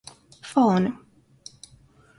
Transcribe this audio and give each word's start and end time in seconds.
Faun. 0.51 0.83